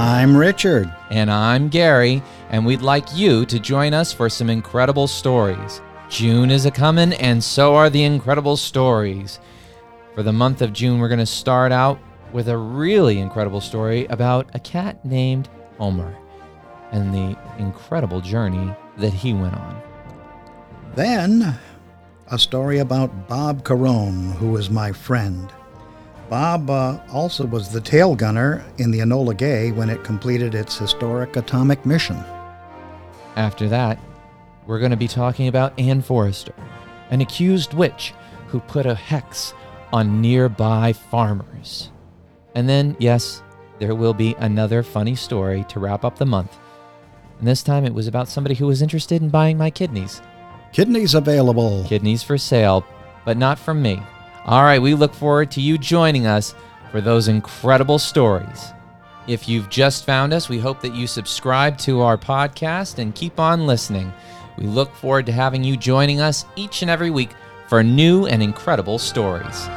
I'm 0.00 0.34
Richard. 0.34 0.90
And 1.10 1.30
I'm 1.30 1.68
Gary, 1.68 2.22
and 2.48 2.64
we'd 2.64 2.80
like 2.80 3.14
you 3.14 3.44
to 3.44 3.60
join 3.60 3.92
us 3.92 4.14
for 4.14 4.30
some 4.30 4.48
incredible 4.48 5.06
stories. 5.06 5.82
June 6.08 6.50
is 6.50 6.64
a 6.64 6.70
coming, 6.70 7.12
and 7.12 7.44
so 7.44 7.74
are 7.74 7.90
the 7.90 8.04
incredible 8.04 8.56
stories. 8.56 9.40
For 10.14 10.22
the 10.22 10.32
month 10.32 10.62
of 10.62 10.72
June, 10.72 11.00
we're 11.00 11.08
going 11.08 11.18
to 11.18 11.26
start 11.26 11.70
out 11.70 12.00
with 12.32 12.48
a 12.48 12.56
really 12.56 13.18
incredible 13.18 13.60
story 13.60 14.06
about 14.06 14.48
a 14.54 14.58
cat 14.58 15.04
named 15.04 15.50
Homer 15.76 16.16
and 16.92 17.12
the 17.12 17.36
incredible 17.58 18.22
journey 18.22 18.74
that 18.96 19.12
he 19.12 19.34
went 19.34 19.54
on. 19.54 19.82
Then, 20.94 21.58
a 22.28 22.38
story 22.38 22.78
about 22.78 23.28
Bob 23.28 23.66
Caron, 23.66 24.32
who 24.32 24.52
was 24.52 24.70
my 24.70 24.92
friend. 24.92 25.52
Bob 26.30 26.70
uh, 26.70 26.96
also 27.12 27.44
was 27.44 27.70
the 27.70 27.80
tail 27.80 28.14
gunner 28.14 28.64
in 28.78 28.92
the 28.92 29.00
Enola 29.00 29.36
Gay 29.36 29.72
when 29.72 29.90
it 29.90 30.04
completed 30.04 30.54
its 30.54 30.78
historic 30.78 31.34
atomic 31.34 31.84
mission. 31.84 32.16
After 33.34 33.68
that, 33.68 33.98
we're 34.64 34.78
going 34.78 34.92
to 34.92 34.96
be 34.96 35.08
talking 35.08 35.48
about 35.48 35.76
Anne 35.76 36.00
Forrester, 36.00 36.54
an 37.10 37.20
accused 37.20 37.74
witch 37.74 38.14
who 38.46 38.60
put 38.60 38.86
a 38.86 38.94
hex 38.94 39.54
on 39.92 40.20
nearby 40.20 40.92
farmers. 40.92 41.90
And 42.54 42.68
then, 42.68 42.96
yes, 43.00 43.42
there 43.80 43.96
will 43.96 44.14
be 44.14 44.36
another 44.38 44.84
funny 44.84 45.16
story 45.16 45.64
to 45.68 45.80
wrap 45.80 46.04
up 46.04 46.16
the 46.16 46.26
month. 46.26 46.56
And 47.40 47.48
this 47.48 47.64
time 47.64 47.84
it 47.84 47.94
was 47.94 48.06
about 48.06 48.28
somebody 48.28 48.54
who 48.54 48.68
was 48.68 48.82
interested 48.82 49.20
in 49.20 49.30
buying 49.30 49.58
my 49.58 49.70
kidneys. 49.70 50.22
Kidneys 50.72 51.14
available. 51.14 51.84
Kidneys 51.88 52.22
for 52.22 52.38
sale, 52.38 52.86
but 53.24 53.36
not 53.36 53.58
from 53.58 53.82
me. 53.82 54.00
All 54.46 54.62
right, 54.62 54.80
we 54.80 54.94
look 54.94 55.14
forward 55.14 55.50
to 55.52 55.60
you 55.60 55.76
joining 55.76 56.26
us 56.26 56.54
for 56.90 57.00
those 57.00 57.28
incredible 57.28 57.98
stories. 57.98 58.72
If 59.26 59.48
you've 59.48 59.68
just 59.68 60.06
found 60.06 60.32
us, 60.32 60.48
we 60.48 60.58
hope 60.58 60.80
that 60.80 60.94
you 60.94 61.06
subscribe 61.06 61.76
to 61.78 62.00
our 62.00 62.16
podcast 62.16 62.98
and 62.98 63.14
keep 63.14 63.38
on 63.38 63.66
listening. 63.66 64.12
We 64.56 64.66
look 64.66 64.94
forward 64.94 65.26
to 65.26 65.32
having 65.32 65.62
you 65.62 65.76
joining 65.76 66.20
us 66.20 66.46
each 66.56 66.82
and 66.82 66.90
every 66.90 67.10
week 67.10 67.30
for 67.68 67.82
new 67.82 68.26
and 68.26 68.42
incredible 68.42 68.98
stories. 68.98 69.68